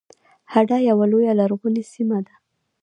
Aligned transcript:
هډه 0.53 0.77
یوه 0.89 1.05
لویه 1.11 1.33
لرغونې 1.39 1.83
سیمه 1.93 2.19
ده 2.25 2.33